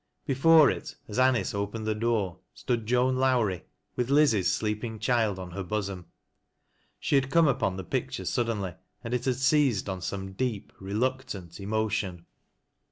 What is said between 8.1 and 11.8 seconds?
suddenly, and it had seized on •ome deep, reluctant